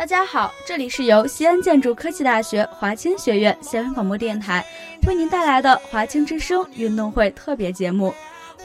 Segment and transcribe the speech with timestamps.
[0.00, 4.64] 大家好，这里是由西安建筑科技大学华清学院校园广播电台
[5.06, 8.14] 为您带来的华清之声运动会特别节目。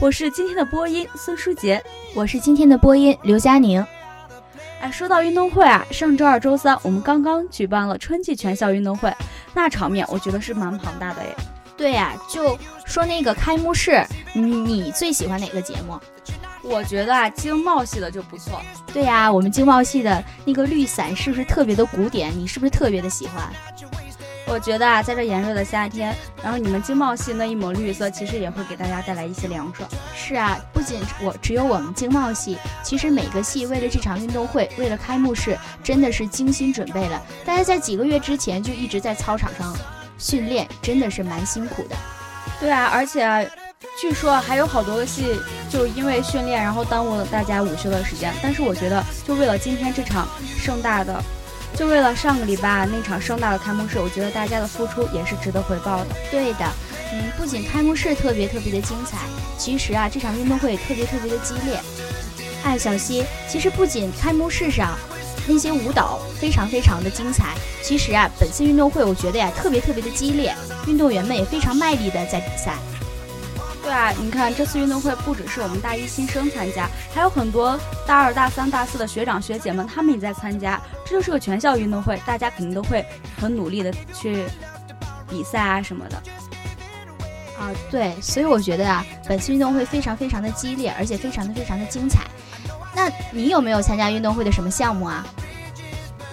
[0.00, 3.84] 我是今天的播音孙书杰，我是今天的播音刘佳宁。
[4.80, 9.14] 哎，说到运动会啊，上周二、周三我们刚刚举办了春季全校运动会，
[9.52, 11.36] 那场面我觉得是蛮庞大的耶。
[11.76, 16.00] 对呀，就说那个开幕式，你最喜欢哪个节目？
[16.68, 18.60] 我觉得啊，经贸系的就不错。
[18.92, 22.32] 对呀，我们经贸系的那个绿伞是不是特别的古典？
[22.36, 23.48] 你是不是特别的喜欢？
[24.48, 29.88] 我觉得啊，在这炎热的夏天，然后你们经贸系那一抹绿色，其实也会给大家带来一些凉爽。
[30.14, 37.20] 是啊，不仅我只有我们经贸系，其实每个系为了这场运动会，为了开幕式，真的是精心准备了。
[37.44, 39.76] 大家在几个月之前就一直在操场上
[40.16, 41.96] 训练，真的是蛮辛苦的。
[42.60, 43.50] 对啊，而且
[43.98, 48.32] 据说还有好多个系就因为训练，然后耽误了大家午休的时间。
[48.42, 51.22] 但是我觉得，就为了今天这场盛大的。
[51.74, 56.06] 就为了上个礼拜那场盛大的开幕式，我觉得大家的付出也是值得回报的。
[56.30, 56.64] 对的，
[57.12, 59.18] 嗯，不仅开幕式特别特别的精彩，
[59.58, 61.78] 其实啊，这场运动会也特别特别的激烈。
[62.64, 64.96] 哎，小溪，其实不仅开幕式上
[65.46, 70.54] 那些舞蹈非常非常的精彩，其实啊，本次运动会我觉得呀，特别特别的激烈，
[70.86, 72.74] 运动员们也非常卖力的在比赛。
[73.86, 80.82] 对啊，你看这次运动会不只是我们大一新生参加，还有很多大二、大三、大四的学长学姐们，他们也在参加。
[81.04, 83.06] 这就是个全校运动会，大家肯定都会
[83.40, 84.44] 很努力的去
[85.28, 86.16] 比赛啊什么的。
[87.56, 92.24] 啊，对，所以我觉得啊，本次运动会非常非常的激烈，而且非常的非常的精彩。
[92.92, 95.24] 那你有没有参加运动会的什么项目啊？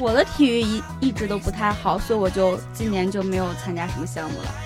[0.00, 4.65] 我的体育一一直都不太好，所以我就今年就没有参加什么项目了。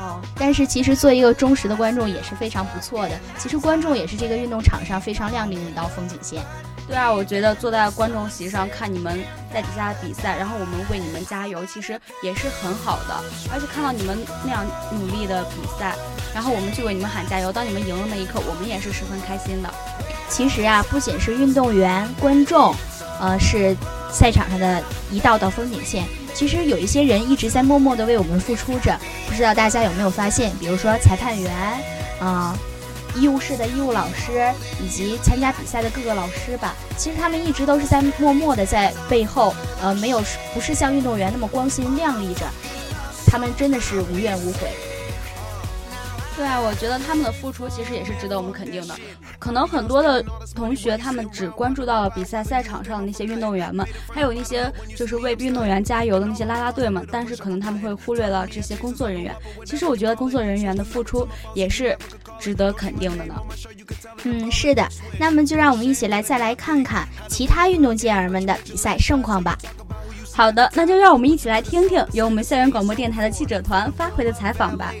[0.00, 3.20] 哦，但是其实做一个忠实的观众也是非常不错的。
[3.38, 6.42] 其实观众也是这个运动场上非常亮丽的一道风景线。
[6.88, 9.22] 对啊，我觉得坐在观众席上看你们
[9.52, 13.14] 在底下比赛，然后我们为你们加油，其实也是很好的。
[13.52, 15.94] 而且看到你们那样努力的比赛，
[16.34, 19.70] 然后我们去为你们喊加油，当你们赢了那一刻，我们也是十分开心的。
[20.28, 22.74] 其实啊，不仅是运动员、观众，
[23.20, 23.76] 呃，是
[24.10, 26.04] 赛场上的一道道风景线。
[26.34, 30.50] 其实有一些人一直在默默的为我们付出着，不知道大家有没有发现？
[30.58, 31.52] 比如说裁判员，
[32.20, 32.56] 啊，
[33.14, 34.52] 医务室的医务老师，
[34.82, 36.74] 以及参加比赛的各个老师吧。
[36.96, 40.22] 其实他们一直都是在默默的在背后，呃，没有
[40.54, 42.46] 不是像运动员那么光鲜亮丽着，
[43.26, 44.68] 他们真的是无怨无悔。
[46.36, 48.94] 对啊，我觉得他们的付出其实也是值得我们肯定的。
[49.38, 50.24] 可能很多的
[50.54, 59.34] 同学他们只关注到了比赛赛场上的那些运动员们，还有那些就是为运动员加油的那些啦啦队们，但是可能他们会忽略了这些工作人员。
[59.66, 61.96] 其实我觉得工作人员的付出也是
[62.38, 63.34] 值得肯定的呢。
[64.24, 64.86] 嗯，是的。
[65.18, 69.58] 那么就让我们一起来再来看看其他运动健儿们的比赛盛况吧。
[70.32, 74.94] 好的，那就让我们一起来听听由我们校园广播电台的记者团发回的采访吧。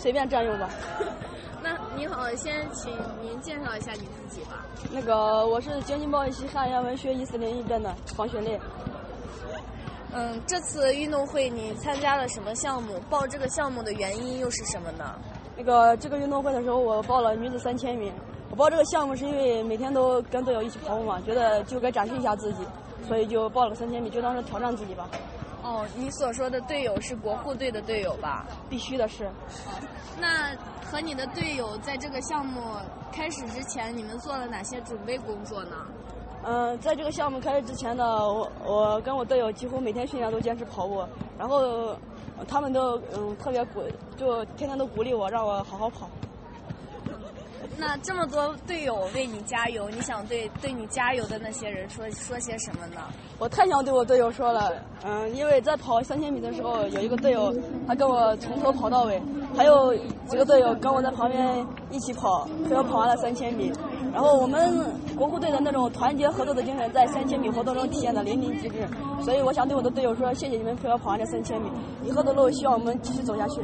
[0.00, 0.70] 随便占用吧。
[1.62, 2.90] 那你好，先请
[3.22, 4.64] 您介绍一下你自己吧。
[4.90, 8.58] 那个，我是经济贸易系汉语言文学一四零一班的黄雪蕾。
[10.12, 12.98] 嗯，这次运动会你参加了什么项目？
[13.10, 15.14] 报这个项目的原因又是什么呢？
[15.54, 18.10] 那个，这个运动会的时候，我报了女子三千米。
[18.48, 22.64] 我报这个项目是因为每天都跟队友一起跑步嘛，觉得就该展示一下自己。
[23.06, 25.06] 所以就报了个三千米，就当是挑战自己吧。
[25.62, 28.46] 哦，你所说的队友是国护队的队友吧？
[28.68, 29.30] 必须的是。
[30.18, 30.54] 那
[30.84, 32.60] 和你的队友在这个项目
[33.12, 35.76] 开始之前，你们做了哪些准备工作呢？
[36.42, 41.04] 嗯，在这个项目开始之前呢，我我跟我队友几乎每天训练都坚持跑步，
[41.38, 41.94] 然后
[42.48, 43.82] 他们都嗯特别鼓，
[44.16, 46.08] 就天天都鼓励我，让我好好跑。
[47.76, 53.00] 那这么多队友为你加油，你想对对你加油的那些人说说些什么呢？
[53.38, 54.72] 我太想对我队友说了，
[55.04, 57.54] 嗯，因为在跑三千米的时候，有一个队友
[57.86, 59.20] 他跟我从头跑到尾，
[59.56, 59.94] 还有
[60.26, 63.72] 几个队友跟我在旁边一起跑，陪我跑完了三千米。
[64.12, 64.84] 然后我们
[65.16, 68.86] 国护队的那种团结合作的精神，在三千米活动中体现的淋漓尽致。
[69.24, 71.70] 所以我想对我的队友说，谢谢你们陪我跑完这三千米，
[72.04, 73.60] 以后的路希望我们继续走下去。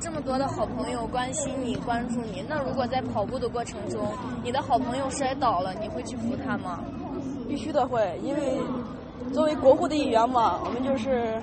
[0.00, 4.12] 这么多的好朋友关心你、关注你，那如果在跑步的过程中，
[4.42, 6.80] 你的好朋友摔倒了，你会去扶他吗？
[7.48, 8.60] 必须的会，因为
[9.32, 11.40] 作为国护的一员嘛，我们就是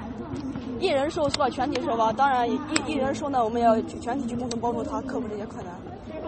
[0.79, 2.11] 一人受挫，全体受吧。
[2.11, 5.73] 当然，一一人受呢，我们要全体去共同帮助他克服这些困难。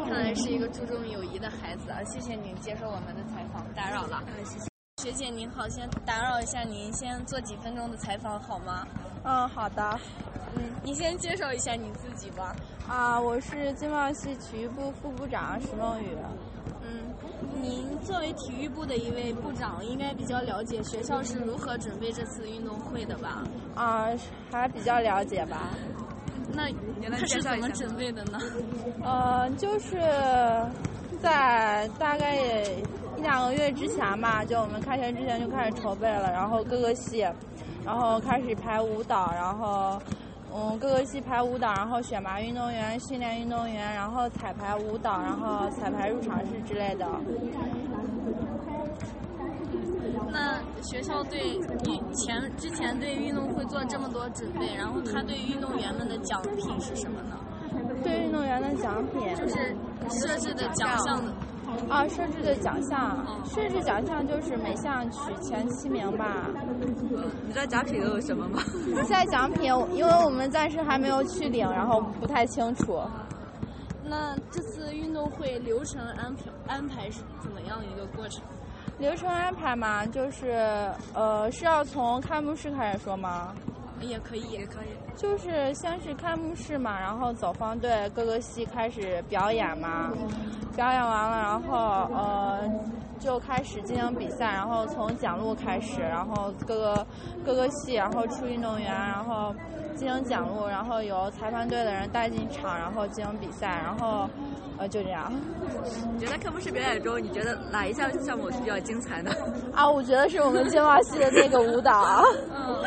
[0.06, 2.04] 看来是一个注重友谊的孩子啊！
[2.04, 4.22] 谢谢您接受我们的采访，打扰了。
[4.28, 4.66] 嗯，谢谢。
[5.02, 8.86] 学姐您好，先打扰一下您，先做几分钟的采访好吗？
[9.24, 10.00] 嗯，好的。
[10.56, 12.56] 嗯，你先介绍一下你自己吧。
[12.88, 16.10] 啊，我是经贸系体育部副部长石梦雨。
[16.82, 17.14] 嗯，
[17.62, 23.44] 您作为体育部的一位部长，应该比较了解学校是如何准备这次运动会的吧？
[23.76, 24.08] 啊，
[24.52, 25.70] 还比较了解吧。
[26.56, 26.70] 那
[27.10, 28.40] 他是怎么准备的呢？
[29.04, 29.98] 呃，就是
[31.20, 32.36] 在大概
[33.18, 37.26] 一两个月之前吧，就我们开学之前就开始筹备了，然后各个系，
[37.84, 40.00] 然后开始排舞蹈，然后
[40.56, 47.08] 嗯各个系排舞蹈，然后选拔运动员、训练运动员，然后彩排舞蹈，然后彩排入场式之类的。
[50.32, 57.38] 那学校对运前之前对运动会做这么多准备，然后他对运动员们的奖品是什么呢？
[58.04, 59.76] 对运动员的奖品就是
[60.10, 61.32] 设置的奖项的。
[61.90, 66.48] 啊，设置的奖项，设置奖项就是每项取前七名吧。
[67.46, 68.62] 你知道奖品都有什么吗？
[69.06, 73.02] 现在奖品，因为我们暂时还没有去领，然后不太清楚。
[74.06, 78.44] 那这次运动会流程安排安排是怎么样一个过程？
[79.00, 83.54] 流程安排嘛，就是呃，是要从开幕式开始说吗？
[84.04, 84.88] 也可以，也可以。
[85.16, 90.12] 就是先是开幕式嘛，然后走方队各个系开始表演嘛，
[90.76, 91.78] 表演完了，然后
[92.16, 92.60] 呃
[93.20, 97.08] 就开始进行比赛，然后从讲录开始，然后各个
[97.46, 99.56] 各个系，然后出运动员，然后
[99.96, 104.28] 进行讲录，然后由裁判队的人带进场，然后进行比赛，然后
[104.78, 105.32] 呃就这样。
[106.14, 109.32] 你觉得开幕式表演中，你觉得哪一项项目是比较精彩的？
[109.74, 112.24] 啊，我觉得是我们经贸系的那个舞蹈。
[112.52, 112.84] 嗯。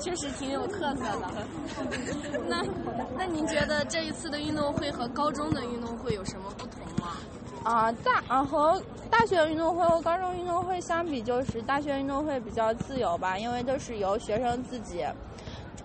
[0.00, 1.46] 确实挺有特色的。
[2.48, 2.62] 那
[3.16, 7.16] 那您觉得这一次的运动会和高中的运动会有什么不同吗？
[7.64, 15.04] 啊，大啊和大学运动会和高中运动会相比，就是大学运动会比较自由吧，因为都是由学生自己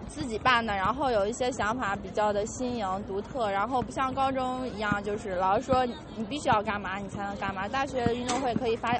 [0.08, 5.84] 自己办的，然后有一些想法比较的新颖独特，然后不像高中一样，就是老师说
[6.16, 7.68] 你必须要干嘛你才能干嘛。
[7.68, 8.96] 大学运动会可以发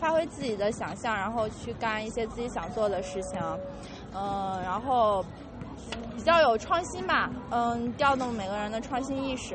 [0.00, 3.40] 发挥自己的想象，然后去干一些自己想做的事情。
[4.18, 5.22] 嗯，然后
[6.16, 9.54] 比较有创新吧，嗯，调动每个人的创新意识。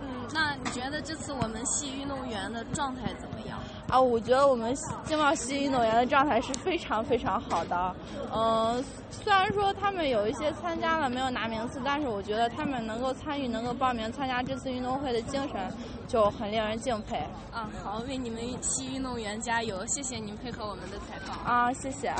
[0.00, 3.58] 嗯，那你觉得这次我们系运动员的状态怎么样？
[3.88, 4.74] 啊，我觉得我们
[5.04, 7.94] 经贸系运动员的状态是非常非常好的。
[8.34, 15.70] 嗯，虽然说他们有一些参加了没有拿名次，但是我觉得他们能够参与、能够报名参加这次运动会的精神
[16.08, 17.18] 就很令人敬佩。
[17.52, 19.84] 啊，好，为你们系运动员加油！
[19.86, 21.36] 谢谢您配合我们的采访。
[21.44, 22.14] 啊，谢谢。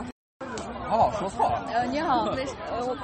[0.92, 1.64] 他老说错了。
[1.72, 2.94] 呃，你好，那是呃我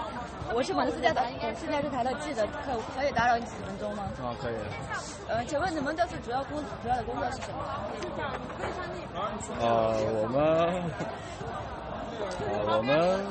[0.57, 4.03] 我是广州市电台市电视台的记者，可可以打扰你几分钟吗？
[4.21, 4.55] 啊，可以。
[5.27, 7.65] 呃，请问你们这次主要工主要的工作是什么？
[9.61, 10.69] 呃，我们
[12.21, 13.25] 呃我们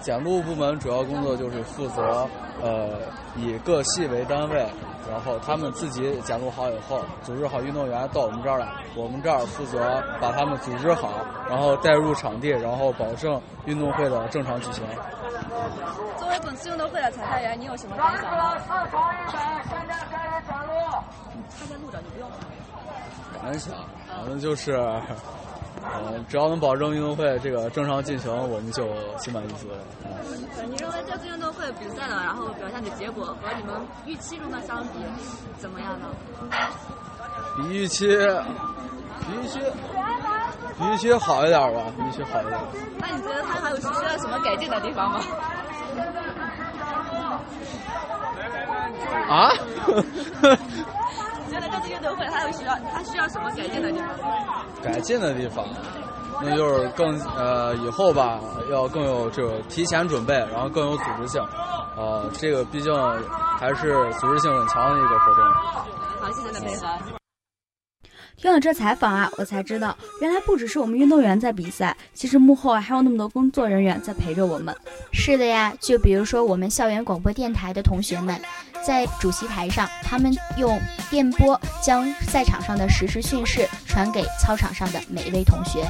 [0.00, 2.28] 检录部门主要工作就是负责
[2.62, 3.00] 呃
[3.36, 4.66] 以各系为单位。
[5.10, 14.84] 然后他们自己检录好以后，组织好运动员到我们这儿来，我们这儿负责把他们组织好，然后带入场地，然后保证运动会的正常举行。
[16.18, 18.54] 作为本次运动会的裁判员，你有什么感想吗？
[23.42, 23.74] 感想，
[24.06, 24.78] 反正就是。
[25.82, 28.86] 呃，只要能保证运动会这个正常进行，我们就
[29.18, 29.78] 心满意足了。
[30.68, 33.74] 你认为这次运动会比赛的然后表现的结果和你们
[34.06, 34.98] 预期中的相比，
[35.58, 36.06] 怎么样呢？
[37.56, 39.60] 比预期，比预期，
[40.78, 42.58] 比预期好一点吧，比预期好一点。
[42.98, 45.20] 那你觉得他还有需要什么改进的地方吗？
[49.28, 49.52] 啊？
[51.70, 54.08] 这次运动会还有需要他需要什么改进的地方？
[54.82, 55.66] 改进的地方，
[56.42, 61.42] 那就是更呃以后吧，要更有这个提前准备，然后更有组织性。
[61.96, 62.94] 呃，这个毕竟
[63.58, 65.44] 还是组织性很强的一个活动。
[66.20, 66.86] 好，谢谢你的配合。
[68.36, 74.72] 听了这采访啊，我才知道，原来不只是我们运动员在比赛，其实幕后啊还有那么多工作人员在陪着我们。
[75.12, 78.40] 是的呀，就比如说我们校园广播电台的同学们，
[78.84, 80.80] 在主席台上，他们用
[81.10, 85.84] 电波将赛场上的实时讯息传给操场上的每一位同学。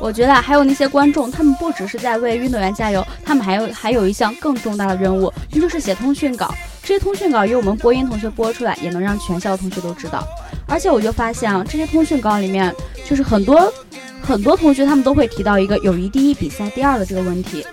[0.00, 6.52] 我觉得还有那些观众，他们不只是在为运动员加油，他们还有还有一项更重大的任务，那就是写通讯稿。
[6.82, 10.26] 这些通讯稿由我们播音同学播出来，也能让全校的同学都知道。
[10.66, 12.74] 而且我就发现啊，这些通讯稿里面，
[13.06, 13.72] 就是很多
[14.20, 17.64] 很多同学他们都会提到一个友谊第一，比赛第二的这个问题。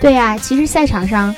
[0.00, 1.34] 对呀，其实赛场上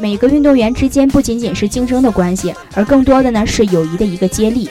[0.00, 4.68] 每个运动员之间不仅仅是竞争的关系，而更多的呢是友谊的一个接力。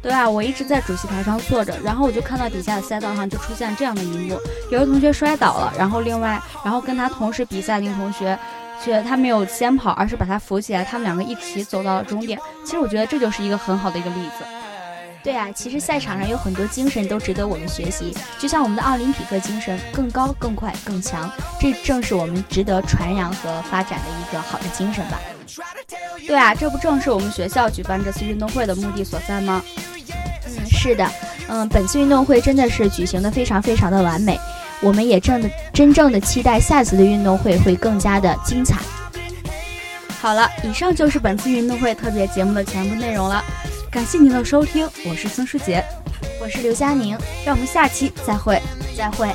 [0.00, 4.38] 对啊，我一直在主席台上坐着，然后我就看到底下的赛道上就出现这样的一幕：
[4.70, 8.38] 有个同学摔倒了，然后另外，然后跟他同时比赛的同学，
[8.82, 12.38] 却他没有先跑，而是把他扶起来，他们两个一起走到了终点。
[12.64, 14.44] 其实我觉得这就是一个很好的一个例子。
[15.24, 25.18] 对啊，其实赛场上有很多精神都值得我们学习，就像我们的奥林匹克精神，更高、更快、更强，这正是我们值得传扬和发展的一个好的精神吧。
[26.26, 29.64] 对啊，这不正是我们学校举办这次运动会的目的所在吗？
[30.46, 31.10] 嗯，是的，
[31.48, 34.38] 嗯，本次运动会真的是举行的非常非常的完美，
[34.82, 38.78] 我们也正的真正的期待下次的运动会会更加的精彩。
[40.20, 43.42] 好了，以上就是本次运动会特别节目的全部内容了。
[43.94, 45.80] 感谢您的收听，我是孙书杰，
[46.42, 48.60] 我是刘佳宁，让我们下期再会，
[48.98, 49.32] 再会。